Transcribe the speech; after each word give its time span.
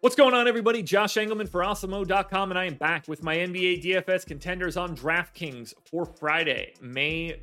What's 0.00 0.14
going 0.14 0.32
on, 0.32 0.46
everybody? 0.46 0.84
Josh 0.84 1.14
Engleman 1.14 1.48
for 1.48 1.60
Awesemo.com, 1.60 2.52
and 2.52 2.58
I 2.58 2.66
am 2.66 2.74
back 2.74 3.08
with 3.08 3.24
my 3.24 3.36
NBA 3.36 3.82
DFS 3.82 4.24
contenders 4.24 4.76
on 4.76 4.96
DraftKings 4.96 5.74
for 5.90 6.04
Friday, 6.04 6.72
May 6.80 7.40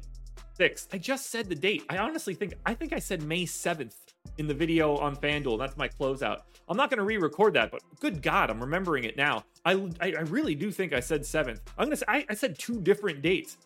6th. 0.57 0.87
I 0.93 0.97
just 0.97 1.31
said 1.31 1.49
the 1.49 1.55
date. 1.55 1.83
I 1.89 1.97
honestly 1.97 2.33
think 2.33 2.53
I 2.65 2.73
think 2.73 2.93
I 2.93 2.99
said 2.99 3.23
May 3.23 3.43
7th 3.43 3.95
in 4.37 4.47
the 4.47 4.53
video 4.53 4.95
on 4.95 5.17
FanDuel. 5.17 5.59
That's 5.59 5.75
my 5.75 5.89
closeout. 5.89 6.43
I'm 6.69 6.77
not 6.77 6.89
going 6.89 6.99
to 6.99 7.03
re-record 7.03 7.55
that, 7.55 7.71
but 7.71 7.81
good 7.99 8.21
God, 8.21 8.49
I'm 8.49 8.61
remembering 8.61 9.03
it 9.03 9.17
now. 9.17 9.43
I, 9.65 9.73
I, 9.99 10.13
I 10.13 10.21
really 10.21 10.55
do 10.55 10.71
think 10.71 10.93
I 10.93 11.01
said 11.01 11.23
7th. 11.23 11.59
I'm 11.77 11.87
gonna 11.87 11.97
say 11.97 12.05
I, 12.07 12.25
I 12.29 12.35
said 12.35 12.57
two 12.57 12.79
different 12.79 13.21
dates. 13.21 13.57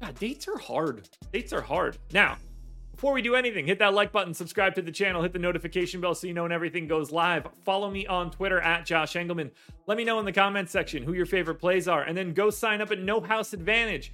God, 0.00 0.14
dates 0.20 0.46
are 0.46 0.58
hard. 0.58 1.08
Dates 1.32 1.52
are 1.52 1.60
hard. 1.60 1.98
Now, 2.12 2.36
before 3.02 3.14
we 3.14 3.20
do 3.20 3.34
anything, 3.34 3.66
hit 3.66 3.80
that 3.80 3.94
like 3.94 4.12
button, 4.12 4.32
subscribe 4.32 4.76
to 4.76 4.80
the 4.80 4.92
channel, 4.92 5.22
hit 5.22 5.32
the 5.32 5.38
notification 5.40 6.00
bell 6.00 6.14
so 6.14 6.28
you 6.28 6.32
know 6.32 6.44
when 6.44 6.52
everything 6.52 6.86
goes 6.86 7.10
live. 7.10 7.44
Follow 7.64 7.90
me 7.90 8.06
on 8.06 8.30
Twitter 8.30 8.60
at 8.60 8.86
Josh 8.86 9.14
Engleman. 9.14 9.50
Let 9.88 9.98
me 9.98 10.04
know 10.04 10.20
in 10.20 10.24
the 10.24 10.30
comments 10.30 10.70
section 10.70 11.02
who 11.02 11.12
your 11.12 11.26
favorite 11.26 11.56
plays 11.56 11.88
are, 11.88 12.02
and 12.02 12.16
then 12.16 12.32
go 12.32 12.48
sign 12.48 12.80
up 12.80 12.92
at 12.92 13.00
No 13.00 13.20
House 13.20 13.54
Advantage 13.54 14.12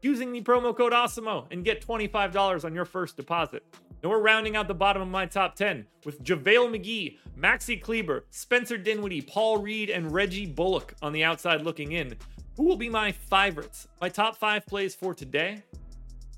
using 0.00 0.32
the 0.32 0.40
promo 0.40 0.74
code 0.74 0.94
AWESEMO 0.94 1.48
and 1.50 1.66
get 1.66 1.86
$25 1.86 2.64
on 2.64 2.74
your 2.74 2.86
first 2.86 3.18
deposit. 3.18 3.62
And 4.02 4.10
we're 4.10 4.22
rounding 4.22 4.56
out 4.56 4.68
the 4.68 4.74
bottom 4.74 5.02
of 5.02 5.08
my 5.08 5.26
top 5.26 5.54
10 5.54 5.84
with 6.06 6.24
JaVale 6.24 6.74
McGee, 6.74 7.18
Maxi 7.38 7.78
Kleber, 7.78 8.24
Spencer 8.30 8.78
Dinwiddie, 8.78 9.20
Paul 9.20 9.58
Reed, 9.58 9.90
and 9.90 10.10
Reggie 10.10 10.46
Bullock 10.46 10.94
on 11.02 11.12
the 11.12 11.24
outside 11.24 11.60
looking 11.60 11.92
in. 11.92 12.16
Who 12.56 12.62
will 12.62 12.78
be 12.78 12.88
my 12.88 13.12
favorites? 13.12 13.86
My 14.00 14.08
top 14.08 14.38
five 14.38 14.64
plays 14.64 14.94
for 14.94 15.12
today? 15.12 15.62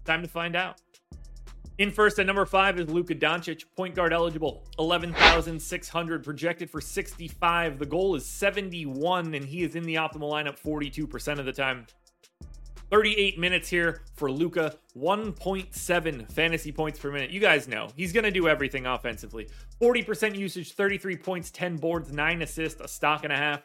Time 0.05 0.23
to 0.23 0.28
find 0.28 0.56
out. 0.56 0.80
In 1.79 1.91
first 1.91 2.19
at 2.19 2.25
number 2.25 2.47
five 2.47 2.80
is 2.80 2.89
Luka 2.89 3.15
Doncic, 3.15 3.65
point 3.77 3.95
guard 3.95 4.15
eligible, 4.15 4.65
11,600, 4.79 6.25
projected 6.25 6.71
for 6.71 6.80
65. 6.80 7.79
The 7.79 7.84
goal 7.84 8.15
is 8.15 8.25
71, 8.25 9.34
and 9.34 9.45
he 9.45 9.62
is 9.62 9.75
in 9.75 9.83
the 9.83 9.97
optimal 9.97 10.31
lineup 10.31 10.59
42% 10.59 11.39
of 11.39 11.45
the 11.45 11.53
time. 11.53 11.87
38 12.91 13.39
minutes 13.39 13.69
here 13.69 14.03
for 14.15 14.31
Luka, 14.31 14.75
1.7 14.97 16.33
fantasy 16.33 16.73
points 16.73 16.98
per 16.98 17.11
minute. 17.11 17.31
You 17.31 17.41
guys 17.41 17.69
know 17.69 17.89
he's 17.95 18.12
going 18.12 18.25
to 18.25 18.31
do 18.31 18.48
everything 18.48 18.87
offensively. 18.87 19.48
40% 19.83 20.39
usage, 20.39 20.72
33 20.72 21.17
points, 21.17 21.50
10 21.50 21.77
boards, 21.77 22.11
9 22.11 22.43
assists, 22.43 22.81
a 22.81 22.89
stock 22.89 23.25
and 23.25 23.33
a 23.33 23.37
half. 23.37 23.62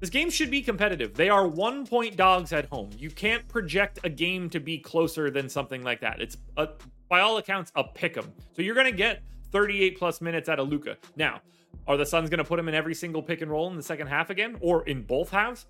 This 0.00 0.10
game 0.10 0.30
should 0.30 0.50
be 0.50 0.62
competitive. 0.62 1.14
They 1.14 1.28
are 1.28 1.46
one 1.46 1.86
point 1.86 2.16
dogs 2.16 2.52
at 2.52 2.66
home. 2.66 2.90
You 2.96 3.10
can't 3.10 3.46
project 3.48 4.00
a 4.04 4.08
game 4.08 4.48
to 4.50 4.60
be 4.60 4.78
closer 4.78 5.30
than 5.30 5.48
something 5.48 5.82
like 5.82 6.00
that. 6.00 6.20
It's 6.20 6.36
a, 6.56 6.68
by 7.08 7.20
all 7.20 7.36
accounts 7.36 7.72
a 7.74 7.84
pick 7.84 8.16
'em. 8.16 8.32
So 8.52 8.62
you're 8.62 8.74
going 8.74 8.90
to 8.90 8.96
get 8.96 9.22
38 9.52 9.98
plus 9.98 10.20
minutes 10.20 10.48
out 10.48 10.58
of 10.58 10.68
Luka. 10.68 10.96
Now, 11.16 11.40
are 11.86 11.96
the 11.96 12.06
Suns 12.06 12.30
going 12.30 12.38
to 12.38 12.44
put 12.44 12.58
him 12.58 12.68
in 12.68 12.74
every 12.74 12.94
single 12.94 13.22
pick 13.22 13.40
and 13.42 13.50
roll 13.50 13.68
in 13.70 13.76
the 13.76 13.82
second 13.82 14.06
half 14.06 14.30
again, 14.30 14.56
or 14.60 14.86
in 14.86 15.02
both 15.02 15.30
halves? 15.30 15.66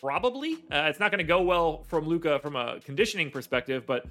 Probably. 0.00 0.54
Uh, 0.72 0.86
it's 0.88 1.00
not 1.00 1.10
going 1.10 1.18
to 1.18 1.24
go 1.24 1.42
well 1.42 1.82
from 1.84 2.06
Luka 2.06 2.38
from 2.38 2.56
a 2.56 2.80
conditioning 2.80 3.30
perspective, 3.30 3.84
but 3.86 4.06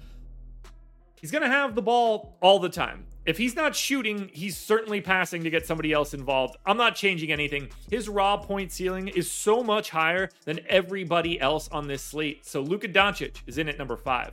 he's 1.19 1.31
going 1.31 1.43
to 1.43 1.49
have 1.49 1.75
the 1.75 1.81
ball 1.81 2.37
all 2.41 2.59
the 2.59 2.69
time. 2.69 3.05
If 3.25 3.37
he's 3.37 3.55
not 3.55 3.75
shooting, 3.75 4.29
he's 4.31 4.55
certainly 4.55 5.01
passing 5.01 5.43
to 5.43 5.49
get 5.49 5.65
somebody 5.65 5.91
else 5.91 6.13
involved. 6.13 6.57
I'm 6.65 6.77
not 6.77 6.95
changing 6.95 7.31
anything. 7.31 7.69
His 7.89 8.07
raw 8.07 8.37
point 8.37 8.71
ceiling 8.71 9.07
is 9.09 9.29
so 9.29 9.63
much 9.63 9.89
higher 9.89 10.29
than 10.45 10.59
everybody 10.67 11.39
else 11.39 11.67
on 11.69 11.87
this 11.87 12.01
slate. 12.01 12.45
So 12.45 12.61
Luka 12.61 12.87
Doncic 12.87 13.41
is 13.47 13.57
in 13.57 13.67
at 13.67 13.77
number 13.77 13.97
five. 13.97 14.31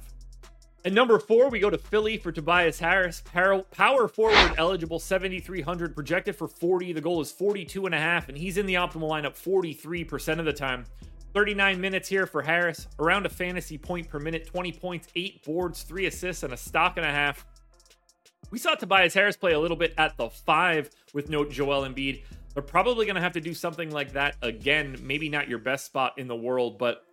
At 0.86 0.92
number 0.92 1.18
four, 1.18 1.48
we 1.48 1.60
go 1.60 1.70
to 1.70 1.78
Philly 1.78 2.18
for 2.18 2.30
Tobias 2.30 2.78
Harris. 2.78 3.22
Power 3.22 4.06
forward 4.06 4.52
eligible, 4.58 4.98
7,300, 4.98 5.94
projected 5.94 6.36
for 6.36 6.46
40. 6.46 6.92
The 6.92 7.00
goal 7.00 7.22
is 7.22 7.32
42 7.32 7.86
and 7.86 7.94
a 7.94 7.98
half, 7.98 8.28
and 8.28 8.36
he's 8.36 8.58
in 8.58 8.66
the 8.66 8.74
optimal 8.74 9.08
lineup 9.08 9.32
43% 9.32 10.38
of 10.38 10.44
the 10.44 10.52
time. 10.52 10.84
39 11.32 11.80
minutes 11.80 12.06
here 12.06 12.27
for 12.27 12.42
Harris, 12.42 12.86
around 12.98 13.24
a 13.24 13.30
fantasy 13.30 13.78
point 13.78 14.10
per 14.10 14.20
minute, 14.20 14.46
20 14.46 14.72
points, 14.72 15.08
eight 15.16 15.42
boards, 15.42 15.84
three 15.84 16.05
assists, 16.05 16.42
and 16.42 16.52
a 16.52 16.56
stock 16.56 16.98
and 16.98 17.06
a 17.06 17.11
half. 17.11 17.46
We 18.50 18.58
saw 18.58 18.74
Tobias 18.74 19.14
Harris 19.14 19.39
play 19.39 19.55
a 19.55 19.58
little 19.58 19.78
bit 19.78 19.94
at 19.96 20.18
the 20.18 20.28
five 20.28 20.90
with 21.14 21.30
no 21.30 21.46
Joel 21.46 21.89
Embiid. 21.89 22.24
They're 22.52 22.62
probably 22.62 23.06
going 23.06 23.17
to 23.17 23.23
have 23.23 23.33
to 23.33 23.40
do 23.40 23.55
something 23.55 23.90
like 23.90 24.12
that 24.12 24.36
again. 24.42 24.98
Maybe 25.02 25.30
not 25.30 25.48
your 25.48 25.58
best 25.58 25.86
spot 25.86 26.18
in 26.18 26.28
the 26.28 26.36
world, 26.36 26.78
but 26.78 27.05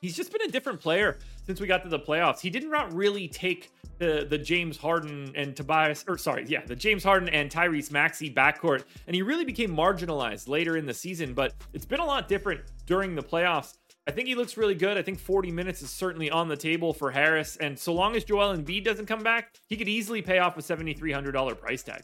he's 0.00 0.16
just 0.16 0.32
been 0.32 0.42
a 0.42 0.50
different 0.50 0.80
player 0.80 1.18
since 1.46 1.60
we 1.60 1.66
got 1.66 1.82
to 1.82 1.88
the 1.88 1.98
playoffs. 1.98 2.40
He 2.40 2.50
did 2.50 2.64
not 2.68 2.92
really 2.94 3.28
take 3.28 3.70
the 3.98 4.26
the 4.28 4.38
James 4.38 4.76
Harden 4.76 5.32
and 5.34 5.56
Tobias, 5.56 6.04
or 6.08 6.16
sorry, 6.18 6.44
yeah, 6.48 6.64
the 6.64 6.76
James 6.76 7.04
Harden 7.04 7.28
and 7.28 7.50
Tyrese 7.50 7.90
Maxey 7.90 8.32
backcourt, 8.32 8.84
and 9.06 9.14
he 9.14 9.22
really 9.22 9.44
became 9.44 9.74
marginalized 9.74 10.48
later 10.48 10.76
in 10.76 10.86
the 10.86 10.94
season. 10.94 11.34
But 11.34 11.54
it's 11.72 11.86
been 11.86 12.00
a 12.00 12.06
lot 12.06 12.28
different 12.28 12.60
during 12.86 13.14
the 13.14 13.22
playoffs. 13.22 13.74
I 14.06 14.10
think 14.10 14.26
he 14.26 14.34
looks 14.34 14.56
really 14.56 14.74
good. 14.74 14.96
I 14.96 15.02
think 15.02 15.18
40 15.18 15.52
minutes 15.52 15.82
is 15.82 15.90
certainly 15.90 16.30
on 16.30 16.48
the 16.48 16.56
table 16.56 16.94
for 16.94 17.10
Harris, 17.10 17.56
and 17.56 17.78
so 17.78 17.92
long 17.92 18.16
as 18.16 18.24
Joel 18.24 18.56
Embiid 18.56 18.84
doesn't 18.84 19.04
come 19.04 19.22
back, 19.22 19.54
he 19.66 19.76
could 19.76 19.88
easily 19.88 20.22
pay 20.22 20.38
off 20.38 20.56
a 20.56 20.62
$7,300 20.62 21.58
price 21.58 21.82
tag. 21.82 22.02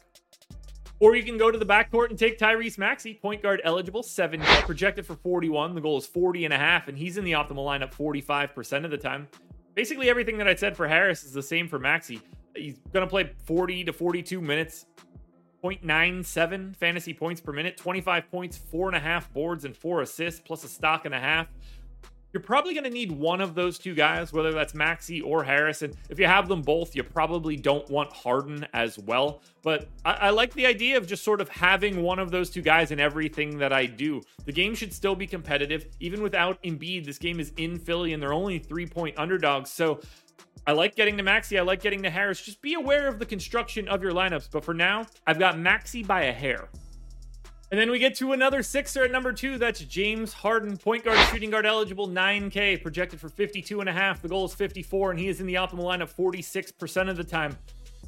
Or 1.01 1.17
you 1.17 1.25
can 1.25 1.37
go 1.37 1.51
to 1.51 1.59
the 1.59 1.67
backcourt 1.67 2.11
and 2.11 2.19
take 2.19 2.39
Tyrese 2.39 2.79
Maxey, 2.79 3.15
point 3.15 3.43
guard 3.43 3.61
eligible, 3.65 4.03
7 4.03 4.41
projected 4.41 5.05
for 5.05 5.17
41. 5.17 5.75
The 5.75 5.81
goal 5.81 5.99
is 5.99 6.07
40 6.07 6.45
and 6.45 6.55
a 6.55 6.59
half, 6.59 6.89
and 6.89 6.97
he's 6.97 7.19
in 7.19 7.25
the 7.25 7.33
optimal 7.33 7.67
lineup 7.67 7.93
45% 7.93 8.85
of 8.85 8.91
the 8.91 8.99
time. 8.99 9.29
Basically, 9.75 10.09
everything 10.09 10.39
that 10.39 10.47
I 10.47 10.55
said 10.55 10.77
for 10.77 10.87
Harris 10.87 11.25
is 11.25 11.33
the 11.33 11.43
same 11.43 11.69
for 11.69 11.79
Maxey. 11.81 12.21
He's 12.55 12.79
going 12.93 13.05
to 13.05 13.11
play 13.11 13.33
40 13.45 13.85
to 13.85 13.93
42 13.93 14.41
minutes, 14.41 14.87
0.97 15.65 16.77
fantasy 16.77 17.13
points 17.13 17.41
per 17.41 17.53
minute, 17.53 17.77
25 17.77 18.31
points, 18.31 18.57
four 18.57 18.89
and 18.89 18.97
a 18.97 19.01
half 19.01 19.33
boards, 19.33 19.65
and 19.65 19.77
four 19.77 20.03
assists, 20.03 20.41
plus 20.41 20.63
a 20.63 20.69
stock 20.69 21.07
and 21.07 21.15
a 21.15 21.21
half. 21.21 21.49
You're 22.35 22.43
probably 22.43 22.75
going 22.75 22.83
to 22.83 22.91
need 22.91 23.13
one 23.13 23.41
of 23.41 23.55
those 23.55 23.79
two 23.79 23.95
guys, 23.95 24.33
whether 24.33 24.51
that's 24.51 24.75
Maxey 24.75 25.21
or 25.21 25.45
Harrison. 25.45 25.95
If 26.11 26.19
you 26.19 26.27
have 26.27 26.49
them 26.49 26.63
both, 26.63 26.97
you 26.97 27.05
probably 27.05 27.55
don't 27.55 27.89
want 27.89 28.13
Harden 28.13 28.67
as 28.75 28.99
well. 28.99 29.41
But 29.63 29.87
I, 30.05 30.15
I, 30.15 30.31
like 30.31 30.53
the 30.53 30.67
idea 30.67 30.97
of 30.97 31.07
just 31.07 31.23
sort 31.23 31.41
of 31.41 31.49
having 31.49 32.03
one 32.03 32.19
of 32.19 32.33
those 32.33 32.51
two 32.51 32.61
guys 32.61 32.91
in 32.91 32.99
everything 32.99 33.57
that 33.59 33.73
I 33.73 33.87
do. 33.87 34.21
The 34.47 34.53
game 34.53 34.75
should 34.75 34.93
still 34.93 35.15
be 35.15 35.29
competitive. 35.29 35.87
Even 36.01 36.23
without 36.23 36.61
Embiid, 36.65 37.05
this 37.05 37.19
game 37.19 37.39
is 37.39 37.53
in 37.57 37.79
Philly 37.79 38.15
and 38.15 38.21
they're 38.21 38.33
only 38.33 38.59
three 38.59 38.87
point 38.87 39.17
underdogs. 39.17 39.71
So 39.71 40.01
I 40.67 40.73
like 40.73 40.97
getting 40.97 41.17
to 41.19 41.23
Maxey. 41.23 41.57
I 41.57 41.63
like 41.63 41.83
getting 41.83 42.03
to 42.03 42.11
Harris. 42.11 42.41
Just 42.41 42.61
be 42.61 42.75
aware 42.75 43.07
of 43.07 43.21
the 43.21 43.27
construction 43.27 43.87
of 43.87 44.03
your 44.03 44.11
lineups. 44.11 44.49
But 44.51 44.65
for 44.65 44.75
now, 44.75 45.07
I've 45.25 45.39
got 45.39 45.57
Maxey 45.57 46.03
by 46.03 46.25
a 46.25 46.33
hair. 46.33 46.69
And 47.75 47.81
then 47.81 47.91
we 47.91 47.99
get 47.99 48.15
to 48.19 48.31
another 48.31 48.63
Sixer 48.63 49.03
at 49.03 49.11
number 49.11 49.33
two. 49.33 49.59
That's 49.59 49.81
James 49.81 50.33
Harden, 50.33 50.77
point 50.77 51.03
guard, 51.03 51.19
shooting 51.33 51.51
guard 51.51 51.67
eligible, 51.67 52.07
9K, 52.07 52.81
projected 52.81 53.19
for 53.19 53.29
52 53.29 53.81
and 53.81 53.89
a 53.89 53.93
half. 53.93 54.23
The 54.23 54.29
goal 54.29 54.45
is 54.45 54.55
54, 54.55 55.11
and 55.11 55.19
he 55.19 55.27
is 55.27 55.41
in 55.41 55.49
the 55.49 55.55
optimal 55.55 55.81
lineup 55.81 56.15
46% 56.15 57.11
of 57.11 57.17
the 57.17 57.25
time. 57.25 57.59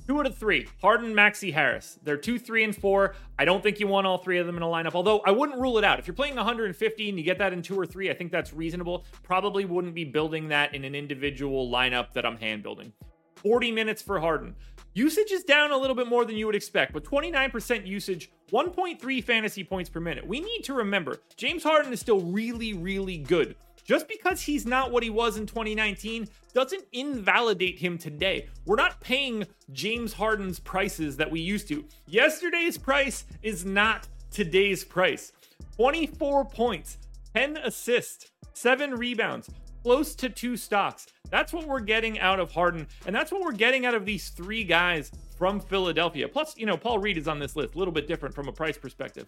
Two 0.06 0.20
out 0.20 0.26
of 0.26 0.38
three. 0.38 0.68
Harden, 0.80 1.12
Maxey, 1.12 1.50
Harris. 1.50 1.98
They're 2.04 2.16
two, 2.16 2.38
three, 2.38 2.62
and 2.62 2.76
four. 2.76 3.16
I 3.40 3.44
don't 3.44 3.60
think 3.60 3.80
you 3.80 3.88
want 3.88 4.06
all 4.06 4.18
three 4.18 4.38
of 4.38 4.46
them 4.46 4.56
in 4.56 4.62
a 4.62 4.66
lineup, 4.66 4.94
although 4.94 5.18
I 5.26 5.32
wouldn't 5.32 5.60
rule 5.60 5.78
it 5.78 5.84
out. 5.84 5.98
If 5.98 6.06
you're 6.06 6.14
playing 6.14 6.36
150 6.36 7.08
and 7.08 7.18
you 7.18 7.24
get 7.24 7.38
that 7.38 7.52
in 7.52 7.60
two 7.60 7.76
or 7.76 7.86
three, 7.86 8.08
I 8.08 8.14
think 8.14 8.30
that's 8.30 8.52
reasonable. 8.52 9.04
Probably 9.24 9.64
wouldn't 9.64 9.96
be 9.96 10.04
building 10.04 10.46
that 10.50 10.76
in 10.76 10.84
an 10.84 10.94
individual 10.94 11.68
lineup 11.68 12.12
that 12.12 12.24
I'm 12.24 12.36
hand 12.36 12.62
building. 12.62 12.92
40 13.34 13.72
minutes 13.72 14.00
for 14.00 14.20
Harden. 14.20 14.54
Usage 14.94 15.32
is 15.32 15.42
down 15.42 15.72
a 15.72 15.76
little 15.76 15.96
bit 15.96 16.06
more 16.06 16.24
than 16.24 16.36
you 16.36 16.46
would 16.46 16.54
expect, 16.54 16.92
but 16.92 17.02
29% 17.02 17.84
usage, 17.84 18.30
1.3 18.52 19.24
fantasy 19.24 19.64
points 19.64 19.90
per 19.90 20.00
minute. 20.00 20.26
We 20.26 20.40
need 20.40 20.62
to 20.64 20.74
remember 20.74 21.18
James 21.36 21.62
Harden 21.62 21.92
is 21.92 22.00
still 22.00 22.20
really, 22.20 22.74
really 22.74 23.18
good. 23.18 23.56
Just 23.84 24.08
because 24.08 24.42
he's 24.42 24.66
not 24.66 24.90
what 24.90 25.04
he 25.04 25.10
was 25.10 25.36
in 25.36 25.46
2019 25.46 26.28
doesn't 26.52 26.84
invalidate 26.92 27.78
him 27.78 27.98
today. 27.98 28.48
We're 28.64 28.76
not 28.76 29.00
paying 29.00 29.46
James 29.72 30.12
Harden's 30.12 30.58
prices 30.58 31.16
that 31.18 31.30
we 31.30 31.40
used 31.40 31.68
to. 31.68 31.84
Yesterday's 32.06 32.78
price 32.78 33.24
is 33.42 33.64
not 33.64 34.08
today's 34.32 34.84
price. 34.84 35.32
24 35.76 36.46
points, 36.46 36.98
10 37.34 37.58
assists, 37.58 38.30
7 38.54 38.92
rebounds, 38.92 39.50
close 39.84 40.16
to 40.16 40.28
two 40.28 40.56
stocks. 40.56 41.06
That's 41.30 41.52
what 41.52 41.66
we're 41.66 41.80
getting 41.80 42.18
out 42.18 42.40
of 42.40 42.50
Harden, 42.50 42.88
and 43.06 43.14
that's 43.14 43.30
what 43.30 43.42
we're 43.42 43.52
getting 43.52 43.86
out 43.86 43.94
of 43.94 44.04
these 44.04 44.30
three 44.30 44.64
guys 44.64 45.12
from 45.36 45.60
Philadelphia. 45.60 46.28
Plus, 46.28 46.56
you 46.56 46.66
know, 46.66 46.76
Paul 46.76 46.98
Reed 46.98 47.18
is 47.18 47.28
on 47.28 47.38
this 47.38 47.56
list, 47.56 47.74
a 47.74 47.78
little 47.78 47.92
bit 47.92 48.08
different 48.08 48.34
from 48.34 48.48
a 48.48 48.52
price 48.52 48.78
perspective. 48.78 49.26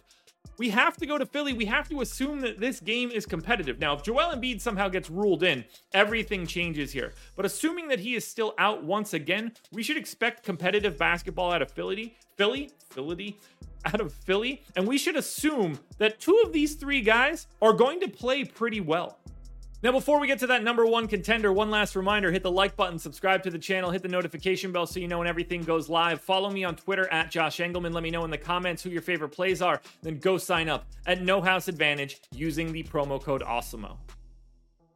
We 0.57 0.69
have 0.69 0.97
to 0.97 1.05
go 1.05 1.17
to 1.17 1.25
Philly. 1.25 1.53
We 1.53 1.65
have 1.65 1.87
to 1.89 2.01
assume 2.01 2.41
that 2.41 2.59
this 2.59 2.79
game 2.79 3.11
is 3.11 3.25
competitive. 3.25 3.79
Now, 3.79 3.93
if 3.93 4.03
Joel 4.03 4.35
Embiid 4.35 4.59
somehow 4.59 4.89
gets 4.89 5.09
ruled 5.09 5.43
in, 5.43 5.63
everything 5.93 6.45
changes 6.45 6.91
here. 6.91 7.13
But 7.35 7.45
assuming 7.45 7.87
that 7.89 7.99
he 7.99 8.15
is 8.15 8.27
still 8.27 8.53
out 8.57 8.83
once 8.83 9.13
again, 9.13 9.53
we 9.71 9.83
should 9.83 9.97
expect 9.97 10.43
competitive 10.43 10.97
basketball 10.97 11.51
out 11.51 11.61
of 11.61 11.71
Philly. 11.71 12.17
Philly, 12.35 12.71
Philly, 12.89 13.37
out 13.85 14.01
of 14.01 14.13
Philly, 14.13 14.63
and 14.75 14.87
we 14.87 14.97
should 14.97 15.15
assume 15.15 15.79
that 15.97 16.19
two 16.19 16.41
of 16.45 16.51
these 16.51 16.75
three 16.75 17.01
guys 17.01 17.47
are 17.61 17.73
going 17.73 17.99
to 18.01 18.07
play 18.09 18.43
pretty 18.43 18.81
well. 18.81 19.19
Now, 19.81 19.93
before 19.93 20.19
we 20.19 20.27
get 20.27 20.39
to 20.39 20.47
that 20.47 20.61
number 20.61 20.85
one 20.85 21.07
contender, 21.07 21.53
one 21.53 21.71
last 21.71 21.95
reminder 21.95 22.33
hit 22.33 22.43
the 22.43 22.51
like 22.51 22.75
button, 22.75 22.99
subscribe 22.99 23.43
to 23.43 23.49
the 23.49 23.57
channel, 23.57 23.91
hit 23.91 24.01
the 24.01 24.09
notification 24.09 24.73
bell 24.73 24.85
so 24.85 24.99
you 24.99 25.07
know 25.07 25.19
when 25.19 25.27
everything 25.27 25.61
goes 25.61 25.87
live. 25.87 26.19
Follow 26.19 26.49
me 26.49 26.65
on 26.65 26.75
Twitter 26.75 27.07
at 27.13 27.31
Josh 27.31 27.59
Engleman. 27.59 27.93
Let 27.93 28.03
me 28.03 28.11
know 28.11 28.25
in 28.25 28.29
the 28.29 28.37
comments 28.37 28.83
who 28.83 28.89
your 28.89 29.01
favorite 29.01 29.29
plays 29.29 29.61
are. 29.61 29.81
Then 30.01 30.19
go 30.19 30.37
sign 30.37 30.67
up 30.67 30.85
at 31.05 31.21
No 31.21 31.39
House 31.39 31.69
Advantage 31.69 32.19
using 32.35 32.73
the 32.73 32.83
promo 32.83 33.23
code 33.23 33.41
AWESEMO. 33.41 33.95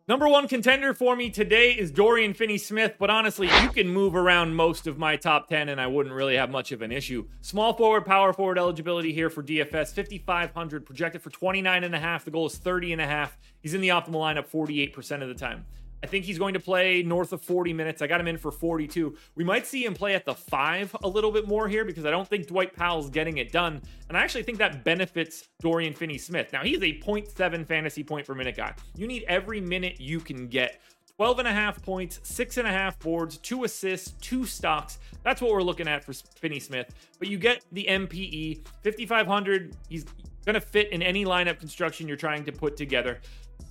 Number 0.05 0.27
one 0.27 0.50
contender 0.50 0.94
for 0.94 1.15
me 1.15 1.29
today 1.29 1.71
is 1.71 1.89
Dorian 1.89 2.33
Finney 2.33 2.57
Smith, 2.57 2.95
but 3.00 3.09
honestly, 3.09 3.47
you 3.61 3.69
can 3.69 3.88
move 3.88 4.17
around 4.17 4.53
most 4.53 4.85
of 4.85 4.97
my 4.97 5.15
top 5.15 5.47
10 5.47 5.69
and 5.69 5.79
I 5.79 5.88
wouldn't 5.88 6.13
really 6.13 6.35
have 6.35 6.50
much 6.50 6.73
of 6.73 6.81
an 6.81 6.91
issue. 6.91 7.25
Small 7.39 7.71
forward, 7.71 8.05
power 8.05 8.33
forward 8.33 8.57
eligibility 8.57 9.13
here 9.13 9.29
for 9.29 9.41
DFS, 9.41 9.95
5,500, 9.95 10.85
projected 10.85 11.21
for 11.21 11.29
29 11.29 11.85
and 11.85 11.95
a 11.95 12.00
half. 12.00 12.25
The 12.25 12.31
goal 12.31 12.47
is 12.47 12.57
30 12.57 12.91
and 12.91 13.01
a 13.01 13.07
half. 13.07 13.38
He's 13.61 13.73
in 13.73 13.79
the 13.79 13.88
optimal 13.88 14.15
lineup 14.15 14.50
48% 14.51 15.21
of 15.21 15.29
the 15.29 15.35
time. 15.35 15.63
I 16.03 16.05
think 16.05 16.25
he's 16.25 16.38
going 16.38 16.53
to 16.53 16.59
play 16.59 17.01
north 17.01 17.31
of 17.31 17.41
40 17.41 17.71
minutes. 17.71 18.01
I 18.01 18.07
got 18.07 18.19
him 18.19 18.27
in 18.27 18.38
for 18.38 18.51
42. 18.51 19.15
We 19.35 19.45
might 19.45 19.65
see 19.65 19.85
him 19.85 19.94
play 19.94 20.15
at 20.15 20.25
the 20.25 20.35
five 20.35 20.94
a 21.01 21.07
little 21.07 21.31
bit 21.31 21.47
more 21.47 21.69
here 21.69 21.85
because 21.85 22.05
I 22.05 22.11
don't 22.11 22.27
think 22.27 22.47
Dwight 22.47 22.75
Powell's 22.75 23.09
getting 23.09 23.38
it 23.38 23.53
done. 23.53 23.81
And 24.09 24.17
I 24.17 24.21
actually 24.21 24.44
think 24.44 24.57
that 24.57 24.83
benefits 24.83 25.47
Dorian 25.61 25.94
Finney 25.94 26.17
Smith. 26.17 26.51
Now, 26.51 26.61
he's 26.61 26.79
a 26.79 27.00
0.7 27.00 27.65
fantasy 27.65 28.03
point 28.03 28.27
per 28.27 28.35
minute 28.35 28.57
guy. 28.57 28.73
You 28.97 29.07
need 29.07 29.23
every 29.29 29.61
minute 29.61 30.01
you 30.01 30.19
can 30.19 30.47
get. 30.47 30.81
12 31.15 31.39
and 31.39 31.47
a 31.47 31.53
half 31.53 31.81
points, 31.81 32.19
six 32.23 32.57
and 32.57 32.67
a 32.67 32.71
half 32.71 33.00
boards, 33.00 33.38
two 33.38 33.63
assists, 33.63 34.11
two 34.19 34.45
stocks. 34.45 35.00
That's 35.23 35.41
what 35.41 35.51
we're 35.51 35.61
looking 35.61 35.88
at 35.88 36.03
for 36.03 36.11
Finney 36.11 36.59
Smith. 36.59 36.94
But 37.17 37.29
you 37.29 37.38
get 37.38 37.63
the 37.71 37.85
MPE, 37.88 38.65
5,500. 38.83 39.77
He's 39.88 40.05
going 40.45 40.56
to 40.56 40.62
fit 40.62 40.92
in 40.92 41.01
any 41.01 41.25
lineup 41.25 41.60
construction 41.60 42.07
you're 42.07 42.18
trying 42.18 42.45
to 42.45 42.51
put 42.51 42.78
together. 42.78 43.19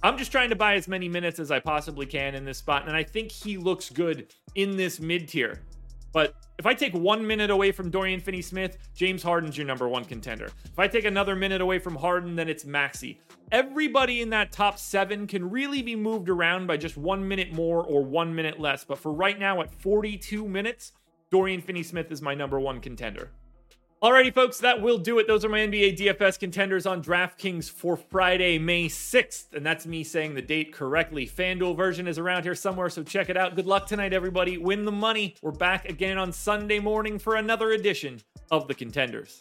I'm 0.03 0.19
just 0.19 0.33
trying 0.33 0.51
to 0.51 0.57
buy 0.57 0.75
as 0.75 0.89
many 0.89 1.09
minutes 1.09 1.39
as 1.39 1.51
I 1.51 1.61
possibly 1.61 2.07
can 2.07 2.35
in 2.35 2.45
this 2.45 2.59
spot, 2.59 2.89
and 2.89 2.97
I 2.97 3.05
think 3.05 3.31
he 3.31 3.57
looks 3.57 3.91
good 3.91 4.33
in 4.55 4.77
this 4.77 5.01
mid 5.01 5.29
tier. 5.29 5.63
But 6.13 6.35
if 6.59 6.67
I 6.67 6.75
take 6.75 6.93
one 6.93 7.27
minute 7.27 7.51
away 7.51 7.73
from 7.73 7.91
Dorian 7.91 8.21
Finney 8.21 8.43
Smith, 8.43 8.77
James 8.95 9.23
Harden's 9.23 9.57
your 9.57 9.67
number 9.67 9.89
one 9.89 10.05
contender. 10.05 10.51
If 10.65 10.79
I 10.79 10.87
take 10.87 11.05
another 11.05 11.35
minute 11.35 11.61
away 11.61 11.79
from 11.79 11.97
Harden, 11.97 12.37
then 12.37 12.49
it's 12.49 12.65
Maxey. 12.65 13.21
Everybody 13.51 14.21
in 14.21 14.31
that 14.31 14.53
top 14.53 14.79
seven 14.79 15.27
can 15.27 15.51
really 15.51 15.83
be 15.83 15.97
moved 15.97 16.29
around 16.29 16.67
by 16.67 16.77
just 16.77 16.97
one 16.97 17.27
minute 17.27 17.53
more 17.53 17.83
or 17.83 18.05
one 18.05 18.35
minute 18.35 18.61
less. 18.61 18.85
But 18.85 18.99
for 18.99 19.13
right 19.13 19.39
now, 19.39 19.61
at 19.63 19.73
42 19.73 20.47
minutes, 20.47 20.93
Dorian 21.31 21.63
Finney 21.63 21.83
Smith 21.83 22.13
is 22.13 22.21
my 22.21 22.35
number 22.35 22.61
one 22.61 22.81
contender. 22.81 23.31
Alrighty, 24.03 24.35
folks, 24.35 24.59
that 24.59 24.83
will 24.83 24.99
do 24.99 25.21
it. 25.21 25.29
Those 25.29 25.45
are 25.45 25.49
my 25.49 25.61
NBA 25.61 25.97
DFS 25.97 26.37
contenders 26.37 26.87
on 26.87 27.05
DraftKings 27.05 27.71
for 27.71 27.97
Friday, 27.97 28.59
May 28.59 28.87
6th. 28.87 29.55
And 29.55 29.65
that's 29.65 29.87
me 29.87 30.03
saying 30.03 30.35
the 30.35 30.43
date 30.43 30.73
correctly. 30.73 31.25
FanDuel 31.25 31.77
version 31.77 32.09
is 32.09 32.19
around 32.19 32.43
here 32.43 32.57
somewhere, 32.57 32.91
so 32.91 33.05
check 33.05 33.31
it 33.31 33.37
out. 33.37 33.55
Good 33.55 33.69
luck 33.69 33.87
tonight, 33.87 34.13
everybody. 34.13 34.59
Win 34.59 34.85
the 34.85 34.91
money. 34.91 35.37
We're 35.41 35.53
back 35.53 35.89
again 35.89 36.19
on 36.19 36.33
Sunday 36.33 36.81
morning 36.81 37.17
for 37.17 37.37
another 37.37 37.71
edition 37.71 38.21
of 38.51 38.67
the 38.67 38.75
Contenders. 38.75 39.41